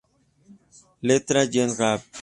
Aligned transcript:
Letra: 1.07 1.45
Jens 1.45 1.77
Gad 1.77 2.01